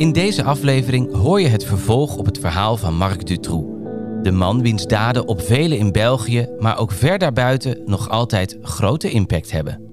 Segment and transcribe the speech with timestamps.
[0.00, 3.66] In deze aflevering hoor je het vervolg op het verhaal van Marc Dutroux.
[4.22, 9.10] De man wiens daden op velen in België, maar ook ver daarbuiten, nog altijd grote
[9.10, 9.88] impact hebben.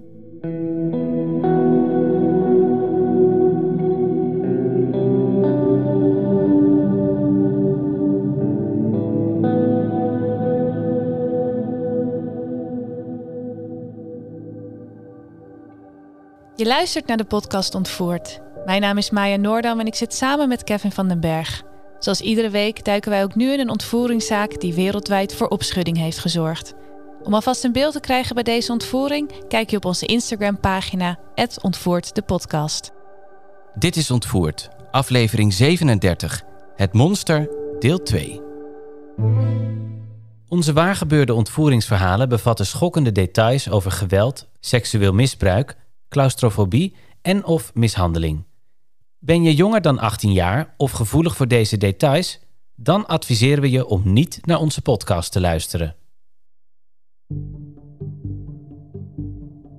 [16.55, 18.45] Je luistert naar de podcast Ontvoerd.
[18.67, 21.63] Mijn naam is Maya Noordam en ik zit samen met Kevin van den Berg.
[21.99, 26.19] Zoals iedere week duiken wij ook nu in een ontvoeringszaak die wereldwijd voor opschudding heeft
[26.19, 26.73] gezorgd.
[27.23, 31.19] Om alvast een beeld te krijgen bij deze ontvoering, kijk je op onze Instagram-pagina
[31.61, 32.91] Ontvoerd de podcast.
[33.75, 36.43] Dit is Ontvoerd, aflevering 37.
[36.75, 38.41] Het monster, deel 2.
[40.47, 45.77] Onze waargebeurde ontvoeringsverhalen bevatten schokkende details over geweld, seksueel misbruik,
[46.09, 48.45] claustrofobie en of mishandeling.
[49.19, 52.39] Ben je jonger dan 18 jaar of gevoelig voor deze details?
[52.75, 55.95] Dan adviseren we je om niet naar onze podcast te luisteren.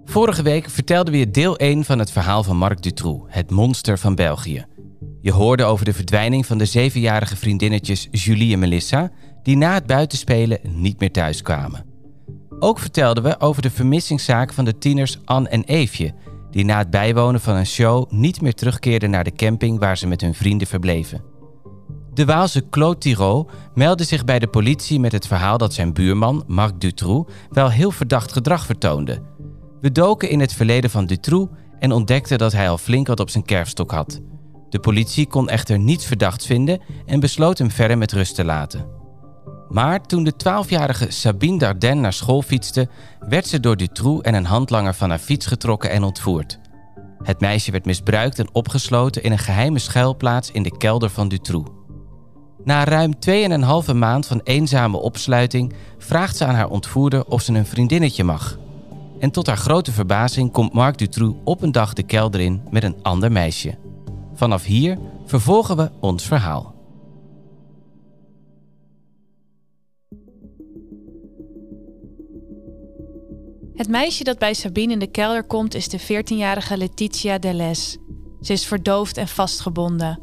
[0.05, 3.99] Vorige week vertelden we je deel 1 van het verhaal van Marc Dutroux, het monster
[3.99, 4.67] van België.
[5.21, 9.11] Je hoorde over de verdwijning van de zevenjarige vriendinnetjes Julie en Melissa,
[9.43, 11.85] die na het buitenspelen niet meer thuis kwamen.
[12.59, 16.15] Ook vertelden we over de vermissingszaak van de tieners Anne en Eefje,
[16.51, 20.07] die na het bijwonen van een show niet meer terugkeerden naar de camping waar ze
[20.07, 21.23] met hun vrienden verbleven.
[22.15, 26.45] De Waalse Claude Thiraud meldde zich bij de politie met het verhaal dat zijn buurman,
[26.47, 29.23] Marc Dutroux, wel heel verdacht gedrag vertoonde.
[29.81, 33.31] We doken in het verleden van Dutroux en ontdekten dat hij al flink wat op
[33.31, 34.21] zijn kerfstok had.
[34.69, 38.98] De politie kon echter niets verdachts vinden en besloot hem verder met rust te laten.
[39.69, 42.89] Maar toen de 12-jarige Sabine Dardenne naar school fietste,
[43.29, 46.59] werd ze door Dutroux en een handlanger van haar fiets getrokken en ontvoerd.
[47.23, 51.71] Het meisje werd misbruikt en opgesloten in een geheime schuilplaats in de kelder van Dutroux.
[52.65, 53.13] Na ruim
[53.89, 58.59] 2,5 maand van eenzame opsluiting vraagt ze aan haar ontvoerder of ze een vriendinnetje mag.
[59.21, 62.85] En tot haar grote verbazing komt Marc Dutroux op een dag de kelder in met
[62.85, 63.79] een ander meisje.
[64.35, 66.78] Vanaf hier vervolgen we ons verhaal.
[73.79, 77.97] Het meisje dat bij Sabine in de kelder komt is de 14-jarige Letitia Deles.
[78.41, 80.21] Ze is verdoofd en vastgebonden.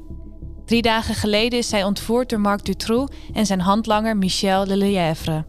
[0.65, 5.45] Drie dagen geleden is zij ontvoerd door Marc Dutroux en zijn handlanger Michel Lelièvre.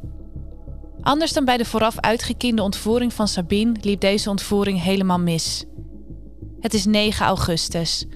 [1.00, 5.64] Anders dan bij de vooraf uitgekiende ontvoering van Sabine liep deze ontvoering helemaal mis.
[6.60, 8.06] Het is 9 augustus.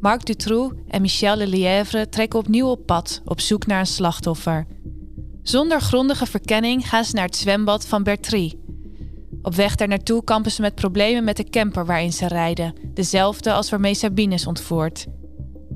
[0.00, 4.66] Marc Dutroux en Michel Lelièvre trekken opnieuw op pad op zoek naar een slachtoffer.
[5.42, 8.66] Zonder grondige verkenning gaan ze naar het zwembad van Bertrie,
[9.48, 13.52] op weg daar naartoe kampen ze met problemen met de camper waarin ze rijden, dezelfde
[13.52, 15.06] als waarmee Sabine is ontvoerd.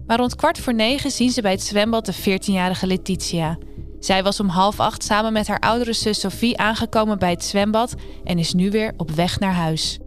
[0.06, 3.58] Maar rond kwart voor negen zien ze bij het zwembad de 14-jarige Letitia.
[4.00, 7.94] Zij was om half acht samen met haar oudere zus Sophie aangekomen bij het zwembad
[8.24, 9.98] en is nu weer op weg naar huis.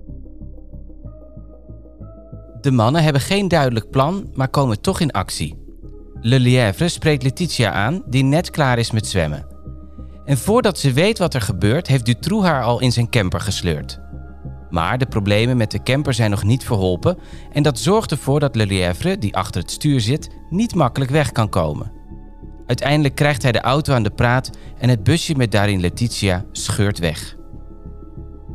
[2.61, 5.63] De mannen hebben geen duidelijk plan, maar komen toch in actie.
[6.21, 9.54] Le Lièvre spreekt Letitia aan, die net klaar is met zwemmen.
[10.25, 14.00] En voordat ze weet wat er gebeurt, heeft Dutroux haar al in zijn camper gesleurd.
[14.69, 17.18] Maar de problemen met de camper zijn nog niet verholpen
[17.52, 21.50] en dat zorgt ervoor dat Lelièvre, die achter het stuur zit, niet makkelijk weg kan
[21.50, 21.91] komen.
[22.66, 27.00] Uiteindelijk krijgt hij de auto aan de praat en het busje met daarin Letitia scheurt
[27.00, 27.36] weg.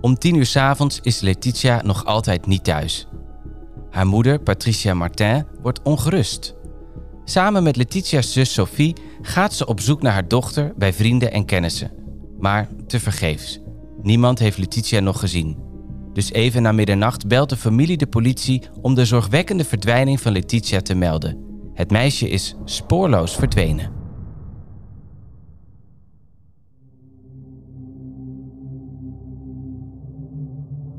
[0.01, 3.07] Om tien uur s avonds is Letitia nog altijd niet thuis.
[3.91, 6.55] Haar moeder, Patricia Martin, wordt ongerust.
[7.31, 11.45] Samen met Letitia's zus Sophie gaat ze op zoek naar haar dochter bij vrienden en
[11.45, 11.91] kennissen.
[12.39, 13.61] Maar tevergeefs.
[14.03, 15.59] Niemand heeft Letitia nog gezien.
[16.13, 20.81] Dus even na middernacht belt de familie de politie om de zorgwekkende verdwijning van Letitia
[20.81, 21.39] te melden.
[21.75, 23.93] Het meisje is spoorloos verdwenen.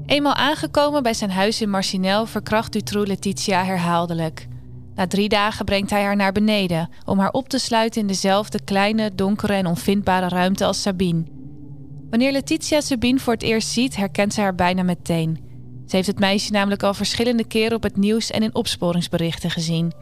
[0.06, 4.50] Eenmaal aangekomen bij zijn huis in Marcinel verkracht Dutroux Letitia herhaaldelijk.
[5.02, 8.64] Na drie dagen brengt hij haar naar beneden om haar op te sluiten in dezelfde
[8.64, 11.24] kleine, donkere en onvindbare ruimte als Sabine.
[12.10, 15.40] Wanneer Letitia Sabine voor het eerst ziet, herkent ze haar bijna meteen.
[15.86, 19.94] Ze heeft het meisje namelijk al verschillende keren op het nieuws en in opsporingsberichten gezien.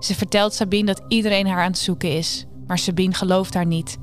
[0.00, 3.98] Ze vertelt Sabine dat iedereen haar aan het zoeken is, maar Sabine gelooft haar niet.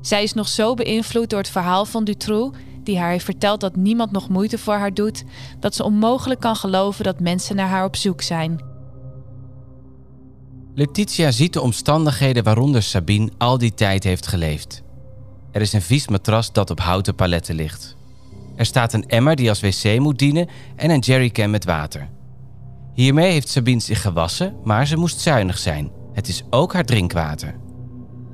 [0.00, 3.76] Zij is nog zo beïnvloed door het verhaal van Dutroux, die haar heeft verteld dat
[3.76, 5.24] niemand nog moeite voor haar doet,
[5.60, 8.71] dat ze onmogelijk kan geloven dat mensen naar haar op zoek zijn.
[10.74, 14.82] Letitia ziet de omstandigheden waaronder Sabine al die tijd heeft geleefd.
[15.50, 17.96] Er is een vies matras dat op houten paletten ligt.
[18.56, 22.08] Er staat een emmer die als wc moet dienen en een jerrycan met water.
[22.94, 25.90] Hiermee heeft Sabine zich gewassen, maar ze moest zuinig zijn.
[26.12, 27.54] Het is ook haar drinkwater.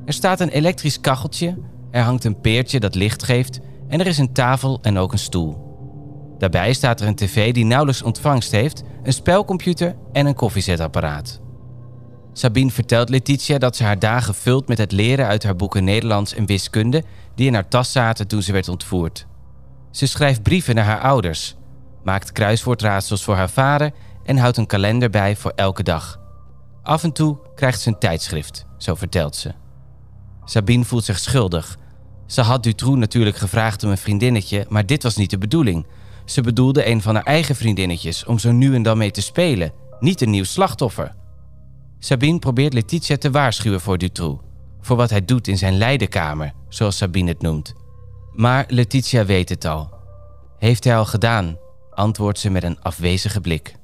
[0.04, 1.58] Er staat een elektrisch kacheltje,
[1.90, 5.18] er hangt een peertje dat licht geeft en er is een tafel en ook een
[5.18, 5.66] stoel.
[6.38, 11.40] Daarbij staat er een tv die nauwelijks ontvangst heeft, een spelcomputer en een koffiezetapparaat.
[12.32, 16.34] Sabine vertelt Letitia dat ze haar dagen vult met het leren uit haar boeken Nederlands
[16.34, 17.04] en wiskunde
[17.34, 19.26] die in haar tas zaten toen ze werd ontvoerd.
[19.90, 21.56] Ze schrijft brieven naar haar ouders,
[22.04, 23.90] maakt kruiswoordraadsels voor haar vader
[24.24, 26.20] en houdt een kalender bij voor elke dag.
[26.82, 29.52] Af en toe krijgt ze een tijdschrift, zo vertelt ze.
[30.44, 31.76] Sabine voelt zich schuldig.
[32.26, 35.86] Ze had Dutroux natuurlijk gevraagd om een vriendinnetje, maar dit was niet de bedoeling.
[36.24, 39.72] Ze bedoelde een van haar eigen vriendinnetjes om zo nu en dan mee te spelen,
[40.00, 41.14] niet een nieuw slachtoffer.
[41.98, 44.42] Sabine probeert Letitia te waarschuwen voor Dutroux,
[44.80, 47.74] voor wat hij doet in zijn lijdenkamer, zoals Sabine het noemt.
[48.32, 49.90] Maar Letitia weet het al.
[50.58, 51.56] Heeft hij al gedaan,
[51.90, 53.76] antwoordt ze met een afwezige blik.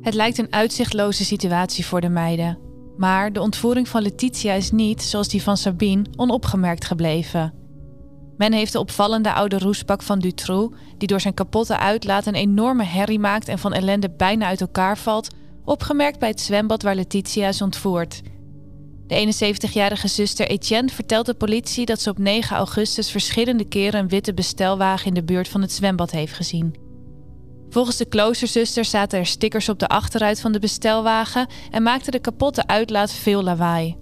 [0.00, 2.58] Het lijkt een uitzichtloze situatie voor de meiden.
[2.96, 7.57] Maar de ontvoering van Letitia is niet, zoals die van Sabine, onopgemerkt gebleven.
[8.38, 12.84] Men heeft de opvallende oude roesbak van Dutroux, die door zijn kapotte uitlaat een enorme
[12.84, 15.28] herrie maakt en van ellende bijna uit elkaar valt,
[15.64, 18.22] opgemerkt bij het zwembad waar Letitia is ontvoerd.
[19.06, 19.34] De
[19.68, 24.34] 71-jarige zuster Etienne vertelt de politie dat ze op 9 augustus verschillende keren een witte
[24.34, 26.74] bestelwagen in de buurt van het zwembad heeft gezien.
[27.70, 32.18] Volgens de kloosterzuster zaten er stickers op de achteruit van de bestelwagen en maakte de
[32.18, 33.96] kapotte uitlaat veel lawaai.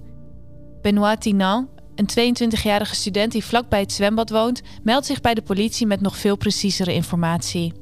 [0.83, 5.87] Benoît Tinan, een 22-jarige student die vlakbij het zwembad woont, meldt zich bij de politie
[5.87, 7.73] met nog veel preciezere informatie.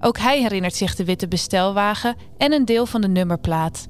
[0.00, 3.88] Ook hij herinnert zich de witte bestelwagen en een deel van de nummerplaat.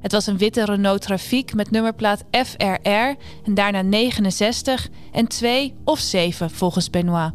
[0.00, 5.98] Het was een witte Renault Trafiek met nummerplaat FRR en daarna 69 en 2 of
[5.98, 7.32] 7 volgens Benoit.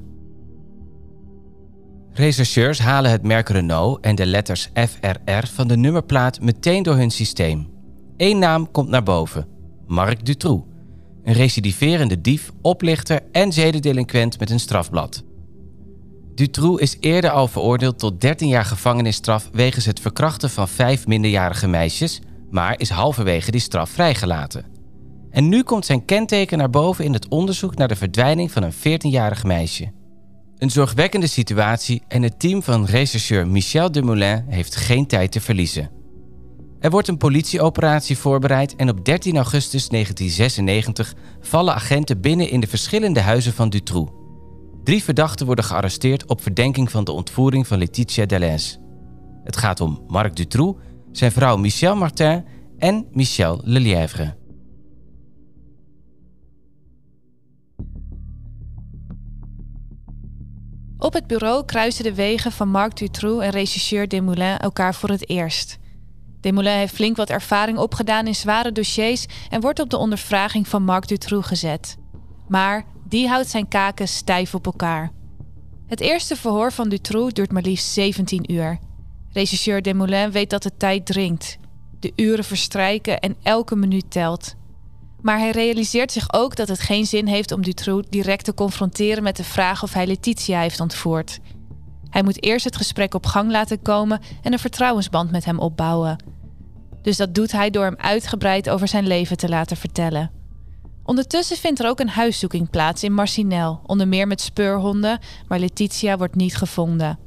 [2.13, 7.11] Rechercheurs halen het merk Renault en de letters FRR van de nummerplaat meteen door hun
[7.11, 7.67] systeem.
[8.17, 9.47] Eén naam komt naar boven:
[9.87, 10.72] Marc Dutroux.
[11.23, 15.23] Een recidiverende dief, oplichter en zedendelinquent met een strafblad.
[16.35, 21.67] Dutroux is eerder al veroordeeld tot 13 jaar gevangenisstraf wegens het verkrachten van vijf minderjarige
[21.67, 24.65] meisjes, maar is halverwege die straf vrijgelaten.
[25.29, 28.73] En nu komt zijn kenteken naar boven in het onderzoek naar de verdwijning van een
[28.73, 29.91] 14-jarig meisje.
[30.57, 36.02] Een zorgwekkende situatie en het team van rechercheur Michel Dumoulin heeft geen tijd te verliezen.
[36.83, 42.67] Er wordt een politieoperatie voorbereid en op 13 augustus 1996 vallen agenten binnen in de
[42.67, 44.11] verschillende huizen van Dutroux.
[44.83, 48.77] Drie verdachten worden gearresteerd op verdenking van de ontvoering van Letitia Deleuze.
[49.43, 50.79] Het gaat om Marc Dutroux,
[51.11, 52.45] zijn vrouw Michel Martin
[52.77, 54.35] en Michel Lelièvre.
[60.97, 65.29] Op het bureau kruisen de wegen van Marc Dutroux en rechercheur Desmoulins elkaar voor het
[65.29, 65.81] eerst.
[66.43, 70.83] Desmoulins heeft flink wat ervaring opgedaan in zware dossiers en wordt op de ondervraging van
[70.83, 71.97] Marc Dutroux gezet.
[72.47, 75.11] Maar die houdt zijn kaken stijf op elkaar.
[75.87, 78.79] Het eerste verhoor van Dutroux duurt maar liefst 17 uur.
[79.31, 81.57] Rechercheur Desmoulins weet dat de tijd dringt.
[81.99, 84.55] De uren verstrijken en elke minuut telt.
[85.21, 89.23] Maar hij realiseert zich ook dat het geen zin heeft om Dutroux direct te confronteren
[89.23, 91.39] met de vraag of hij Letitia heeft ontvoerd.
[92.09, 96.32] Hij moet eerst het gesprek op gang laten komen en een vertrouwensband met hem opbouwen.
[97.03, 100.31] Dus dat doet hij door hem uitgebreid over zijn leven te laten vertellen.
[101.03, 106.17] Ondertussen vindt er ook een huiszoeking plaats in Marcinel, onder meer met speurhonden, maar Letitia
[106.17, 107.19] wordt niet gevonden.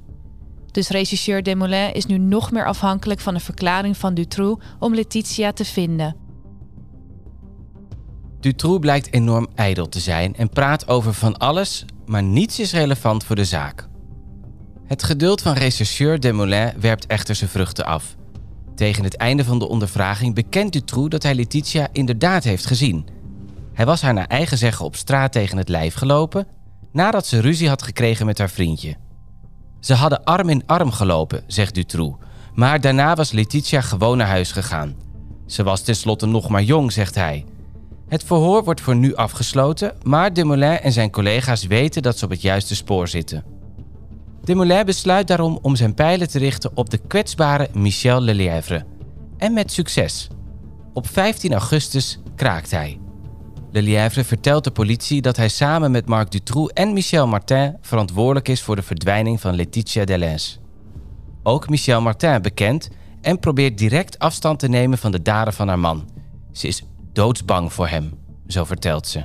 [0.70, 5.52] Dus regisseur Desmoulins is nu nog meer afhankelijk van een verklaring van Dutroux om Letitia
[5.52, 6.16] te vinden.
[8.40, 13.24] Dutroux blijkt enorm ijdel te zijn en praat over van alles, maar niets is relevant
[13.24, 13.88] voor de zaak.
[14.86, 18.16] Het geduld van rechercheur Desmoulins werpt echter zijn vruchten af.
[18.76, 23.06] Tegen het einde van de ondervraging bekent Dutroux dat hij Letitia inderdaad heeft gezien.
[23.72, 26.46] Hij was haar naar eigen zeggen op straat tegen het lijf gelopen
[26.92, 28.96] nadat ze ruzie had gekregen met haar vriendje.
[29.80, 34.52] Ze hadden arm in arm gelopen, zegt Dutroux, maar daarna was Letitia gewoon naar huis
[34.52, 34.94] gegaan.
[35.46, 37.44] Ze was tenslotte nog maar jong, zegt hij.
[38.08, 42.30] Het verhoor wordt voor nu afgesloten, maar Dumoulin en zijn collega's weten dat ze op
[42.30, 43.55] het juiste spoor zitten.
[44.46, 48.84] Dumoulin besluit daarom om zijn pijlen te richten op de kwetsbare Michel Lelièvre.
[49.36, 50.28] En met succes.
[50.92, 53.00] Op 15 augustus kraakt hij.
[53.70, 58.62] Lelièvre vertelt de politie dat hij samen met Marc Dutroux en Michel Martin verantwoordelijk is
[58.62, 60.58] voor de verdwijning van Laetitia Delens.
[61.42, 62.88] Ook Michel Martin bekent
[63.20, 66.08] en probeert direct afstand te nemen van de daden van haar man.
[66.52, 69.24] Ze is doodsbang voor hem, zo vertelt ze.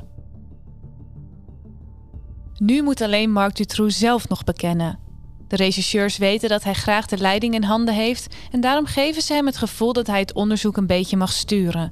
[2.57, 5.09] Nu moet alleen Marc Dutroux zelf nog bekennen.
[5.51, 9.33] De rechercheurs weten dat hij graag de leiding in handen heeft en daarom geven ze
[9.33, 11.91] hem het gevoel dat hij het onderzoek een beetje mag sturen.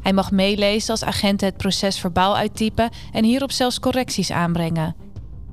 [0.00, 4.96] Hij mag meelezen als agenten het proces verbaal uittypen en hierop zelfs correcties aanbrengen.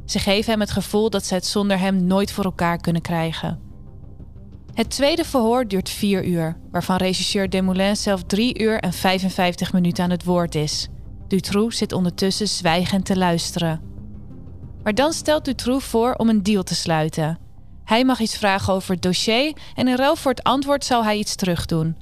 [0.06, 3.60] Ze geven hem het gevoel dat ze het zonder hem nooit voor elkaar kunnen krijgen.
[4.74, 10.04] Het tweede verhoor duurt vier uur, waarvan regisseur Desmoulins zelf drie uur en 55 minuten
[10.04, 10.88] aan het woord is.
[11.27, 13.94] Dutroux zit ondertussen zwijgend te luisteren.
[14.86, 17.39] Maar dan stelt Dutroux voor om een deal te sluiten.
[17.84, 21.18] Hij mag iets vragen over het dossier en in ruil voor het antwoord zal hij
[21.18, 21.98] iets terugdoen.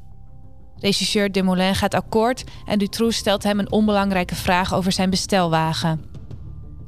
[0.76, 6.02] Regisseur Desmoulins gaat akkoord en Dutroux stelt hem een onbelangrijke vraag over zijn bestelwagen.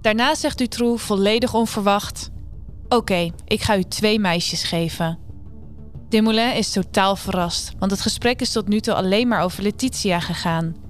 [0.01, 2.29] Daarna zegt Dutroux volledig onverwacht:
[2.89, 5.19] Oké, ik ga u twee meisjes geven.
[6.09, 10.19] Desmoulins is totaal verrast, want het gesprek is tot nu toe alleen maar over Letitia
[10.19, 10.84] gegaan.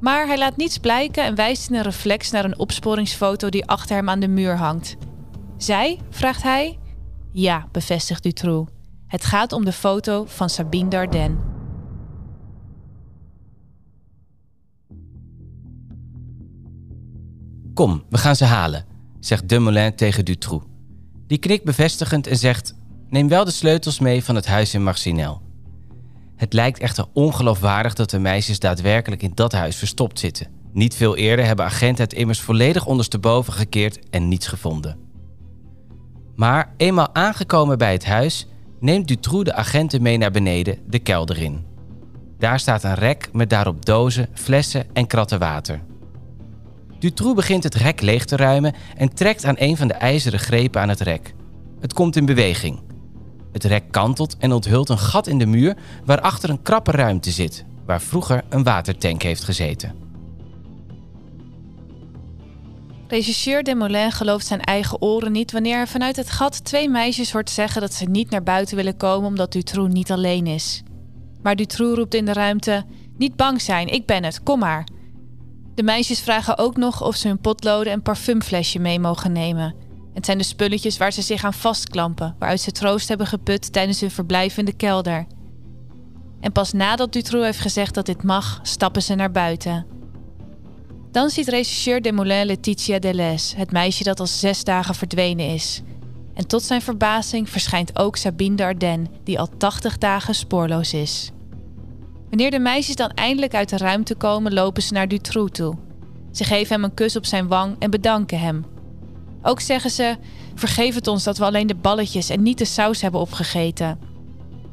[0.00, 3.96] Maar hij laat niets blijken en wijst in een reflex naar een opsporingsfoto die achter
[3.96, 4.96] hem aan de muur hangt.
[5.56, 6.00] Zij?
[6.10, 6.78] vraagt hij.
[7.32, 8.70] Ja, bevestigt Dutroux.
[9.06, 11.36] Het gaat om de foto van Sabine Dardenne.
[17.74, 18.84] Kom, we gaan ze halen,
[19.20, 20.66] zegt Dumoulin tegen Dutroux.
[21.26, 22.74] Die knikt bevestigend en zegt:
[23.08, 25.47] Neem wel de sleutels mee van het huis in Marcinel.
[26.38, 30.46] Het lijkt echter ongeloofwaardig dat de meisjes daadwerkelijk in dat huis verstopt zitten.
[30.72, 34.98] Niet veel eerder hebben agenten het immers volledig ondersteboven gekeerd en niets gevonden.
[36.36, 38.46] Maar eenmaal aangekomen bij het huis,
[38.80, 41.66] neemt Dutroux de agenten mee naar beneden, de kelder in.
[42.38, 45.82] Daar staat een rek met daarop dozen, flessen en kratten water.
[46.98, 50.80] Dutroux begint het rek leeg te ruimen en trekt aan een van de ijzeren grepen
[50.80, 51.34] aan het rek.
[51.80, 52.87] Het komt in beweging.
[53.52, 57.64] Het rek kantelt en onthult een gat in de muur waarachter een krappe ruimte zit,
[57.86, 60.06] waar vroeger een watertank heeft gezeten.
[63.08, 67.50] Regisseur Desmoulins gelooft zijn eigen oren niet wanneer hij vanuit het gat twee meisjes hoort
[67.50, 70.82] zeggen dat ze niet naar buiten willen komen omdat Dutroux niet alleen is.
[71.42, 72.84] Maar Dutroux roept in de ruimte:
[73.16, 74.86] Niet bang zijn, ik ben het, kom maar.
[75.74, 79.74] De meisjes vragen ook nog of ze hun potloden en parfumflesje mee mogen nemen.
[80.18, 84.00] Het zijn de spulletjes waar ze zich aan vastklampen, waaruit ze troost hebben geput tijdens
[84.00, 85.26] hun verblijf in de kelder.
[86.40, 89.86] En pas nadat Dutroux heeft gezegd dat dit mag, stappen ze naar buiten.
[91.10, 95.82] Dan ziet regisseur Desmoulins Letitia Deleuze, het meisje dat al zes dagen verdwenen is.
[96.34, 101.30] En tot zijn verbazing verschijnt ook Sabine Dardenne, die al 80 dagen spoorloos is.
[102.28, 105.74] Wanneer de meisjes dan eindelijk uit de ruimte komen, lopen ze naar Dutroux toe.
[106.32, 108.76] Ze geven hem een kus op zijn wang en bedanken hem.
[109.42, 110.16] Ook zeggen ze:
[110.54, 113.98] Vergeef het ons dat we alleen de balletjes en niet de saus hebben opgegeten.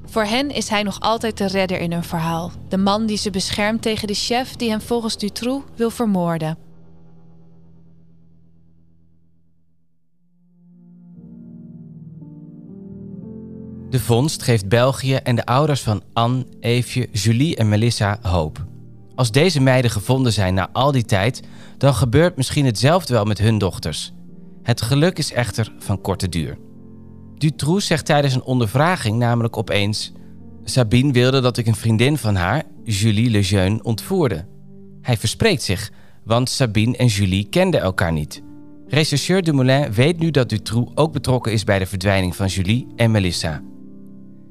[0.06, 2.52] Voor hen is hij nog altijd de redder in hun verhaal.
[2.70, 6.58] De man die ze beschermt tegen de chef die hem volgens Dutroux wil vermoorden.
[13.90, 18.66] De vondst geeft België en de ouders van Anne, Eefje, Julie en Melissa hoop.
[19.16, 21.42] Als deze meiden gevonden zijn na al die tijd,
[21.78, 24.15] dan gebeurt misschien hetzelfde wel met hun dochters.
[24.66, 26.58] Het geluk is echter van korte duur.
[27.38, 30.12] Dutroux zegt tijdens een ondervraging namelijk opeens:
[30.64, 34.46] Sabine wilde dat ik een vriendin van haar, Julie Lejeune, ontvoerde.
[35.02, 35.92] Hij verspreekt zich,
[36.24, 38.42] want Sabine en Julie kenden elkaar niet.
[38.88, 43.12] Rechercheur Dumoulin weet nu dat Dutroux ook betrokken is bij de verdwijning van Julie en
[43.12, 43.62] Melissa.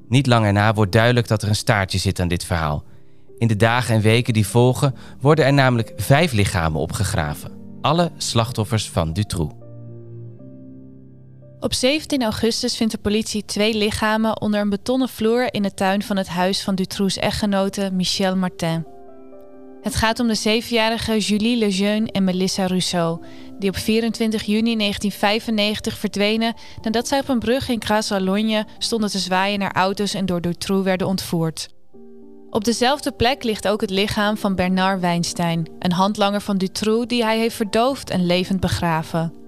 [0.08, 2.84] Niet lang erna wordt duidelijk dat er een staartje zit aan dit verhaal.
[3.38, 7.50] In de dagen en weken die volgen worden er namelijk vijf lichamen opgegraven.
[7.80, 9.63] Alle slachtoffers van Dutroux.
[11.64, 16.02] Op 17 augustus vindt de politie twee lichamen onder een betonnen vloer in de tuin
[16.02, 18.86] van het huis van Dutroux' echtgenote Michel Martin.
[19.80, 23.24] Het gaat om de zevenjarige Julie Lejeune en Melissa Rousseau,
[23.58, 29.18] die op 24 juni 1995 verdwenen nadat zij op een brug in Gras-Wallonje stonden te
[29.18, 31.68] zwaaien naar auto's en door Dutroux werden ontvoerd.
[32.50, 37.24] Op dezelfde plek ligt ook het lichaam van Bernard Weinstein, een handlanger van Dutroux die
[37.24, 39.43] hij heeft verdoofd en levend begraven.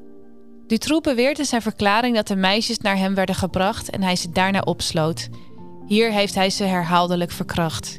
[0.66, 4.30] Dutroux beweert in zijn verklaring dat de meisjes naar hem werden gebracht en hij ze
[4.30, 5.28] daarna opsloot.
[5.86, 7.98] Hier heeft hij ze herhaaldelijk verkracht.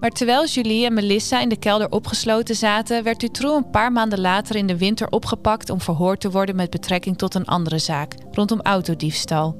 [0.00, 4.20] Maar terwijl Julie en Melissa in de kelder opgesloten zaten, werd Dutroux een paar maanden
[4.20, 8.14] later in de winter opgepakt om verhoord te worden met betrekking tot een andere zaak,
[8.30, 9.56] rondom autodiefstal.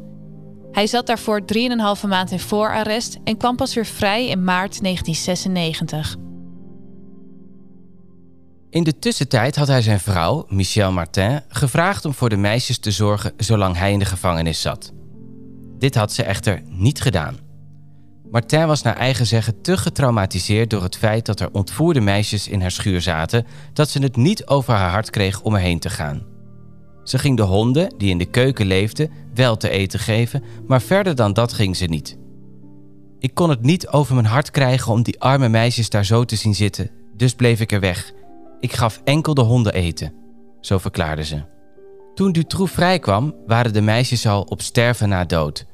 [0.70, 6.16] Hij zat daarvoor 3,5 maand in voorarrest en kwam pas weer vrij in maart 1996.
[8.74, 12.90] In de tussentijd had hij zijn vrouw, Michelle Martin, gevraagd om voor de meisjes te
[12.90, 14.92] zorgen zolang hij in de gevangenis zat.
[15.78, 17.38] Dit had ze echter niet gedaan.
[18.30, 22.60] Martin was naar eigen zeggen te getraumatiseerd door het feit dat er ontvoerde meisjes in
[22.60, 26.22] haar schuur zaten, dat ze het niet over haar hart kreeg om erheen te gaan.
[27.04, 31.14] Ze ging de honden, die in de keuken leefden, wel te eten geven, maar verder
[31.14, 32.18] dan dat ging ze niet.
[33.18, 36.36] Ik kon het niet over mijn hart krijgen om die arme meisjes daar zo te
[36.36, 38.12] zien zitten, dus bleef ik er weg.
[38.64, 40.12] Ik gaf enkel de honden eten,
[40.60, 41.42] zo verklaarde ze.
[42.14, 45.66] Toen Dutroux vrijkwam, waren de meisjes al op sterven na dood.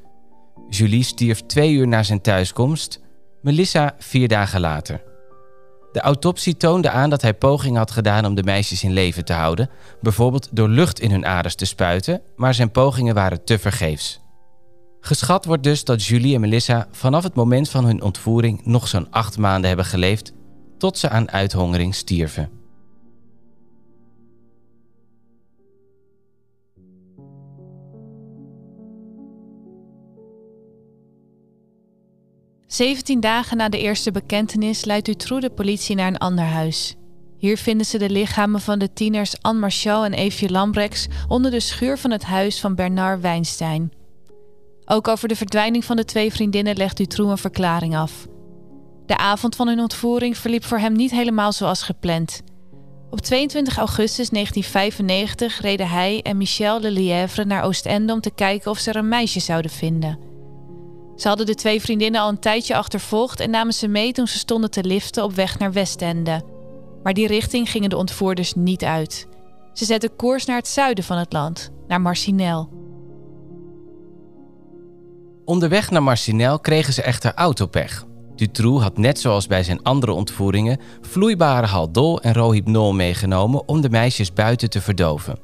[0.69, 2.99] Julie stierf twee uur na zijn thuiskomst,
[3.41, 5.03] Melissa vier dagen later.
[5.91, 9.33] De autopsie toonde aan dat hij pogingen had gedaan om de meisjes in leven te
[9.33, 9.69] houden,
[10.01, 14.19] bijvoorbeeld door lucht in hun aders te spuiten, maar zijn pogingen waren te vergeefs.
[14.99, 19.11] Geschat wordt dus dat Julie en Melissa vanaf het moment van hun ontvoering nog zo'n
[19.11, 20.33] acht maanden hebben geleefd,
[20.77, 22.60] tot ze aan uithongering stierven.
[32.71, 36.95] 17 dagen na de eerste bekentenis leidt Dutroux de politie naar een ander huis.
[37.37, 41.59] Hier vinden ze de lichamen van de tieners Anne Marchal en Eefje Lambrechts onder de
[41.59, 43.91] schuur van het huis van Bernard Wijnstein.
[44.85, 48.27] Ook over de verdwijning van de twee vriendinnen legt Dutroux een verklaring af.
[49.05, 52.41] De avond van hun ontvoering verliep voor hem niet helemaal zoals gepland.
[53.09, 58.77] Op 22 augustus 1995 reden hij en Michel Lelièvre naar Oostende om te kijken of
[58.77, 60.30] ze er een meisje zouden vinden.
[61.21, 64.37] Ze hadden de twee vriendinnen al een tijdje achtervolgd en namen ze mee toen ze
[64.37, 66.41] stonden te liften op weg naar Westende.
[67.03, 69.27] Maar die richting gingen de ontvoerders niet uit.
[69.73, 72.69] Ze zetten koers naar het zuiden van het land, naar Marcinel.
[75.45, 78.05] Onderweg naar Marcinel kregen ze echter autopech.
[78.35, 83.89] Dutroux had net zoals bij zijn andere ontvoeringen vloeibare haldol en rohypnol meegenomen om de
[83.89, 85.39] meisjes buiten te verdoven.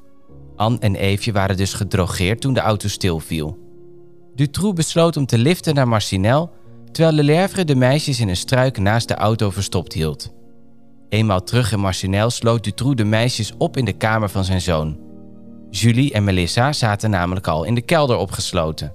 [0.56, 3.67] Anne en Eefje waren dus gedrogeerd toen de auto stilviel.
[4.38, 6.52] Dutroux besloot om te liften naar Marcinel,
[6.92, 10.34] terwijl Lelèvre de meisjes in een struik naast de auto verstopt hield.
[11.10, 15.00] Eenmaal terug in Marcinel sloot Dutroux de meisjes op in de kamer van zijn zoon.
[15.70, 18.94] Julie en Melissa zaten namelijk al in de kelder opgesloten.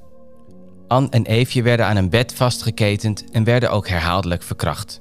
[0.89, 5.01] Anne en Eefje werden aan een bed vastgeketend en werden ook herhaaldelijk verkracht.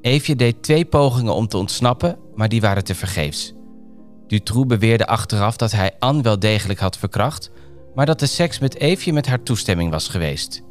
[0.00, 3.54] Eefje deed twee pogingen om te ontsnappen, maar die waren tevergeefs.
[4.26, 7.50] Dutroux beweerde achteraf dat hij Anne wel degelijk had verkracht,
[7.96, 10.62] maar dat de seks met Eefje met haar toestemming was geweest.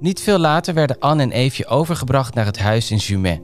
[0.00, 3.40] Niet veel later werden Anne en Eefje overgebracht naar het huis in Jumet.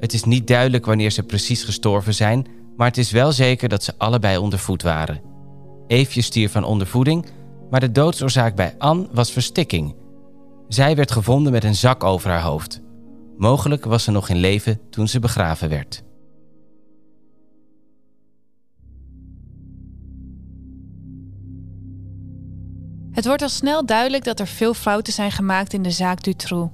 [0.00, 3.82] Het is niet duidelijk wanneer ze precies gestorven zijn, maar het is wel zeker dat
[3.82, 5.20] ze allebei ondervoed waren.
[5.86, 7.26] Eefje stierf van ondervoeding,
[7.70, 9.94] maar de doodsoorzaak bij Anne was verstikking.
[10.68, 12.80] Zij werd gevonden met een zak over haar hoofd.
[13.36, 16.02] Mogelijk was ze nog in leven toen ze begraven werd.
[23.12, 26.72] Het wordt al snel duidelijk dat er veel fouten zijn gemaakt in de zaak Dutroux.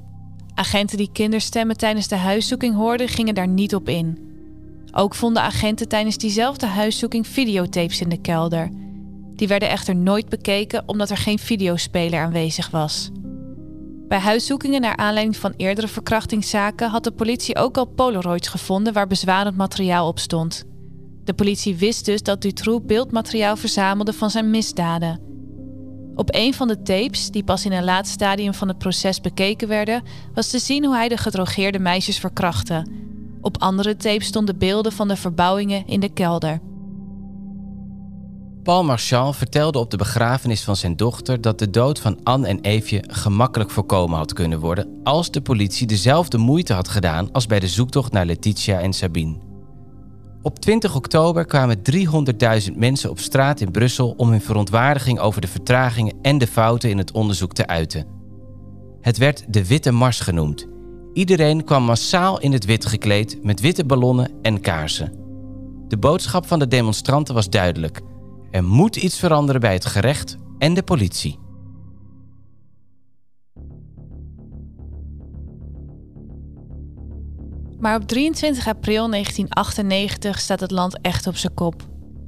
[0.54, 4.34] Agenten die kinderstemmen tijdens de huiszoeking hoorden, gingen daar niet op in.
[4.92, 8.70] Ook vonden agenten tijdens diezelfde huiszoeking videotapes in de kelder.
[9.34, 13.10] Die werden echter nooit bekeken omdat er geen videospeler aanwezig was.
[14.08, 19.06] Bij huiszoekingen naar aanleiding van eerdere verkrachtingszaken had de politie ook al Polaroids gevonden waar
[19.06, 20.64] bezwarend materiaal op stond.
[21.24, 25.25] De politie wist dus dat Dutroux beeldmateriaal verzamelde van zijn misdaden.
[26.16, 29.68] Op een van de tapes, die pas in een laat stadium van het proces bekeken
[29.68, 30.02] werden,
[30.34, 32.86] was te zien hoe hij de gedrogeerde meisjes verkrachtte.
[33.40, 36.60] Op andere tapes stonden beelden van de verbouwingen in de kelder.
[38.62, 42.60] Paul Marchal vertelde op de begrafenis van zijn dochter dat de dood van Anne en
[42.60, 47.60] Eefje gemakkelijk voorkomen had kunnen worden als de politie dezelfde moeite had gedaan als bij
[47.60, 49.45] de zoektocht naar Letitia en Sabine.
[50.46, 51.78] Op 20 oktober kwamen
[52.68, 56.90] 300.000 mensen op straat in Brussel om hun verontwaardiging over de vertragingen en de fouten
[56.90, 58.06] in het onderzoek te uiten.
[59.00, 60.66] Het werd de Witte Mars genoemd.
[61.12, 65.12] Iedereen kwam massaal in het wit gekleed met witte ballonnen en kaarsen.
[65.88, 68.00] De boodschap van de demonstranten was duidelijk:
[68.50, 71.38] er moet iets veranderen bij het gerecht en de politie.
[77.78, 81.82] Maar op 23 april 1998 staat het land echt op zijn kop.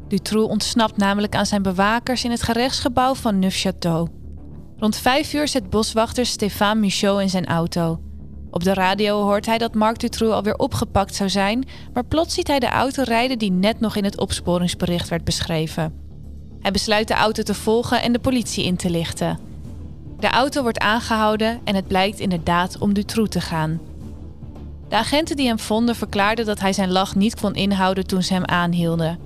[0.08, 4.10] Dutroux ontsnapt namelijk aan zijn bewakers in het gerechtsgebouw van Neufchâteau.
[4.76, 8.00] Rond vijf uur zet boswachter Stéphane Michaud in zijn auto.
[8.50, 12.46] Op de radio hoort hij dat Marc Dutroux alweer opgepakt zou zijn, maar plots ziet
[12.46, 15.92] hij de auto rijden die net nog in het opsporingsbericht werd beschreven.
[16.60, 19.38] Hij besluit de auto te volgen en de politie in te lichten.
[20.18, 23.80] De auto wordt aangehouden en het blijkt inderdaad om Dutroux te gaan.
[24.88, 28.32] De agenten die hem vonden verklaarden dat hij zijn lach niet kon inhouden toen ze
[28.32, 29.18] hem aanhielden.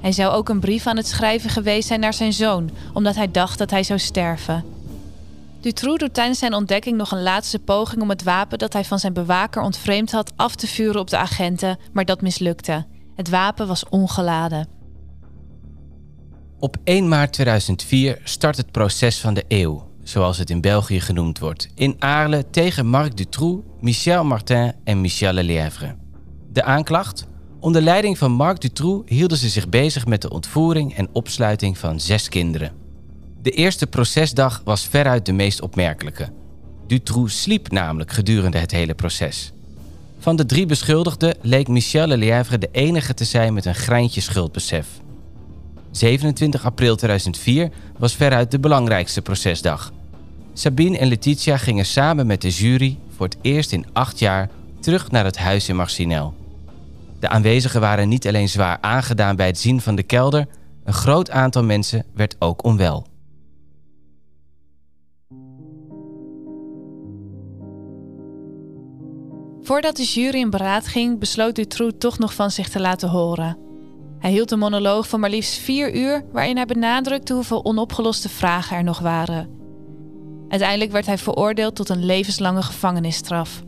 [0.00, 3.30] Hij zou ook een brief aan het schrijven geweest zijn naar zijn zoon, omdat hij
[3.30, 4.64] dacht dat hij zou sterven.
[5.60, 8.98] Dutroux doet tijdens zijn ontdekking nog een laatste poging om het wapen dat hij van
[8.98, 12.86] zijn bewaker ontvreemd had af te vuren op de agenten, maar dat mislukte.
[13.14, 14.68] Het wapen was ongeladen.
[16.58, 21.38] Op 1 maart 2004 start het proces van de eeuw, zoals het in België genoemd
[21.38, 25.94] wordt, in Aarle tegen Marc Dutroux, Michel Martin en Michel Lelièvre.
[26.52, 27.26] De aanklacht?
[27.60, 32.00] Onder leiding van Marc Dutroux hielden ze zich bezig met de ontvoering en opsluiting van
[32.00, 32.72] zes kinderen.
[33.42, 36.28] De eerste procesdag was veruit de meest opmerkelijke.
[36.86, 39.52] Dutroux sliep namelijk gedurende het hele proces.
[40.18, 44.86] Van de drie beschuldigden leek Michel Lelièvre de enige te zijn met een greintje schuldbesef.
[45.92, 49.92] 27 april 2004 was veruit de belangrijkste procesdag.
[50.52, 54.50] Sabine en Letitia gingen samen met de jury voor het eerst in acht jaar
[54.80, 56.34] terug naar het huis in Marcinel.
[57.20, 60.46] De aanwezigen waren niet alleen zwaar aangedaan bij het zien van de kelder,
[60.84, 63.06] een groot aantal mensen werd ook onwel.
[69.62, 73.71] Voordat de jury in beraad ging, besloot Dutroux toch nog van zich te laten horen.
[74.22, 78.76] Hij hield een monoloog van maar liefst vier uur, waarin hij benadrukte hoeveel onopgeloste vragen
[78.76, 79.50] er nog waren.
[80.48, 83.62] Uiteindelijk werd hij veroordeeld tot een levenslange gevangenisstraf.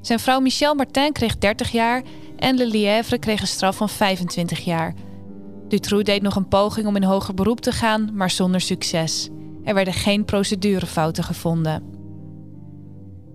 [0.00, 2.02] Zijn vrouw Michel Martin kreeg 30 jaar
[2.36, 4.94] en Le Lièvre kreeg een straf van 25 jaar.
[5.68, 9.28] Dutroux deed nog een poging om in hoger beroep te gaan, maar zonder succes.
[9.64, 11.82] Er werden geen procedurefouten gevonden.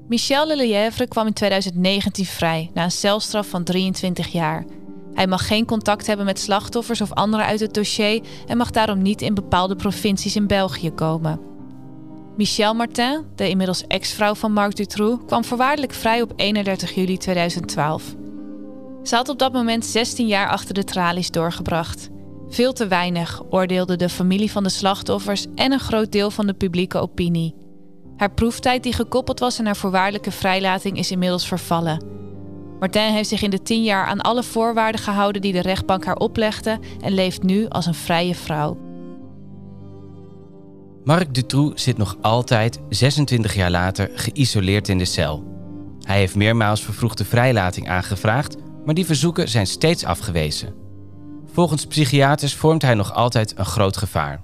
[0.07, 4.65] Michel Le Lièvre kwam in 2019 vrij na een celstraf van 23 jaar.
[5.13, 9.01] Hij mag geen contact hebben met slachtoffers of anderen uit het dossier en mag daarom
[9.01, 11.39] niet in bepaalde provincies in België komen.
[12.37, 18.15] Michel Martin, de inmiddels ex-vrouw van Marc Dutroux, kwam voorwaardelijk vrij op 31 juli 2012.
[19.03, 22.09] Ze had op dat moment 16 jaar achter de tralies doorgebracht.
[22.49, 26.53] Veel te weinig, oordeelde de familie van de slachtoffers en een groot deel van de
[26.53, 27.55] publieke opinie.
[28.17, 32.05] Haar proeftijd, die gekoppeld was aan haar voorwaardelijke vrijlating, is inmiddels vervallen.
[32.83, 36.15] Martin heeft zich in de tien jaar aan alle voorwaarden gehouden die de rechtbank haar
[36.15, 38.77] oplegde en leeft nu als een vrije vrouw.
[41.03, 45.43] Marc Dutroux zit nog altijd, 26 jaar later, geïsoleerd in de cel.
[46.01, 50.73] Hij heeft meermaals vervroegde vrijlating aangevraagd, maar die verzoeken zijn steeds afgewezen.
[51.53, 54.43] Volgens psychiaters vormt hij nog altijd een groot gevaar.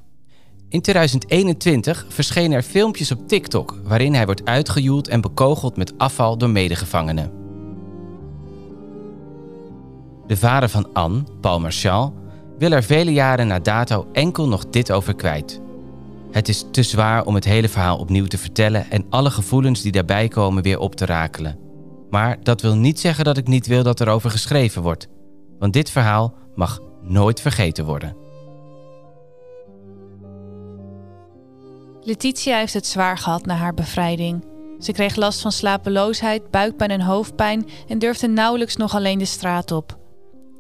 [0.70, 6.38] In 2021 verschenen er filmpjes op TikTok waarin hij wordt uitgejoeld en bekogeld met afval
[6.38, 7.39] door medegevangenen.
[10.30, 12.14] De vader van Anne, Paul Marchal,
[12.58, 15.62] wil er vele jaren na dato enkel nog dit over kwijt.
[16.32, 19.92] Het is te zwaar om het hele verhaal opnieuw te vertellen en alle gevoelens die
[19.92, 21.60] daarbij komen weer op te rakelen.
[22.10, 25.08] Maar dat wil niet zeggen dat ik niet wil dat er over geschreven wordt,
[25.60, 28.16] want dit verhaal mag nooit vergeten worden.
[32.02, 34.46] Letitia heeft het zwaar gehad na haar bevrijding.
[34.80, 39.72] Ze kreeg last van slapeloosheid, buikpijn en hoofdpijn en durfde nauwelijks nog alleen de straat
[39.72, 39.98] op.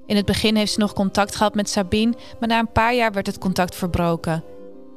[0.09, 3.11] In het begin heeft ze nog contact gehad met Sabine, maar na een paar jaar
[3.11, 4.43] werd het contact verbroken.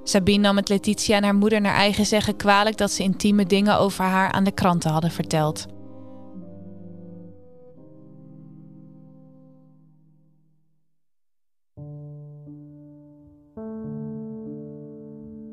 [0.04, 3.78] Sabine nam het Letitia en haar moeder naar eigen zeggen kwalijk dat ze intieme dingen
[3.78, 5.66] over haar aan de kranten hadden verteld.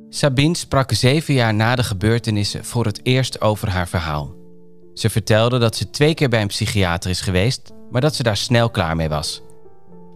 [0.09, 4.35] Sabine sprak zeven jaar na de gebeurtenissen voor het eerst over haar verhaal.
[4.93, 8.37] Ze vertelde dat ze twee keer bij een psychiater is geweest, maar dat ze daar
[8.37, 9.41] snel klaar mee was.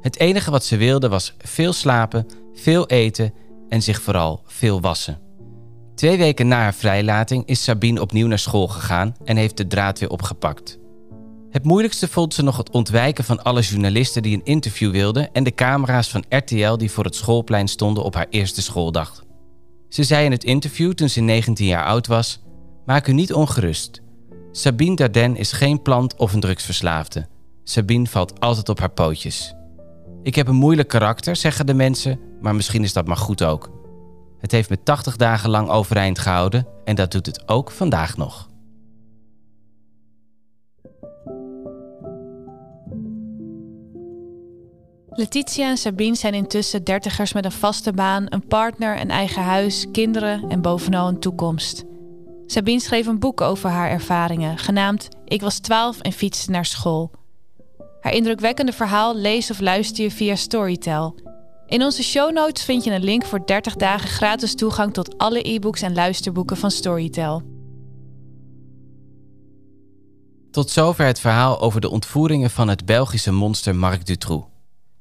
[0.04, 3.34] Het enige wat ze wilde was veel slapen, veel eten
[3.70, 5.22] en zich vooral veel wassen.
[5.96, 10.00] Twee weken na haar vrijlating is Sabine opnieuw naar school gegaan en heeft de draad
[10.00, 10.80] weer opgepakt.
[11.50, 15.44] Het moeilijkste vond ze nog het ontwijken van alle journalisten die een interview wilden en
[15.44, 19.24] de camera's van RTL die voor het schoolplein stonden op haar eerste schooldag.
[19.90, 22.42] Ze zei in het interview toen ze 19 jaar oud was:
[22.86, 24.02] Maak u niet ongerust.
[24.52, 27.28] Sabine Darden is geen plant of een drugsverslaafde.
[27.64, 29.54] Sabine valt altijd op haar pootjes.
[30.24, 33.72] Ik heb een moeilijk karakter, zeggen de mensen, maar misschien is dat maar goed ook.
[34.40, 38.50] Het heeft me 80 dagen lang overeind gehouden en dat doet het ook vandaag nog.
[45.10, 49.86] Letitia en Sabine zijn intussen dertigers met een vaste baan, een partner, een eigen huis,
[49.92, 51.84] kinderen en bovenal een toekomst.
[52.46, 57.12] Sabine schreef een boek over haar ervaringen, genaamd Ik was 12 en fietste naar school.
[58.04, 61.16] Haar indrukwekkende verhaal lees of luister je via Storytel.
[61.66, 65.50] In onze show notes vind je een link voor 30 dagen gratis toegang tot alle
[65.50, 67.42] e-books en luisterboeken van Storytel.
[70.52, 74.48] Tot zover het verhaal over de ontvoeringen van het Belgische monster Marc Dutroux.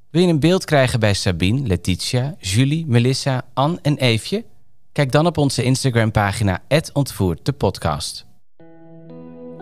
[0.09, 4.45] Wil je een beeld krijgen bij Sabine, Letitia, Julie, Melissa, Anne en Eefje?
[4.91, 6.63] Kijk dan op onze Instagram-pagina
[6.93, 8.32] ontvoerd de podcast.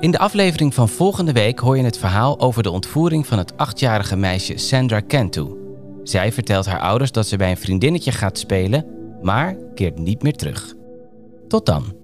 [0.01, 3.57] In de aflevering van volgende week hoor je het verhaal over de ontvoering van het
[3.57, 5.47] achtjarige meisje Sandra Cantu.
[6.03, 8.85] Zij vertelt haar ouders dat ze bij een vriendinnetje gaat spelen,
[9.21, 10.73] maar keert niet meer terug.
[11.47, 12.00] Tot dan.